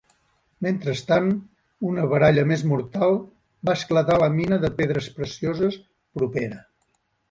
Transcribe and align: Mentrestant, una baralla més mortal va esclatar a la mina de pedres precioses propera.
Mentrestant, 0.67 1.27
una 1.91 2.07
baralla 2.15 2.47
més 2.53 2.65
mortal 2.73 3.15
va 3.71 3.79
esclatar 3.83 4.19
a 4.19 4.25
la 4.27 4.33
mina 4.41 4.63
de 4.67 4.77
pedres 4.83 5.15
precioses 5.23 5.83
propera. 6.21 6.65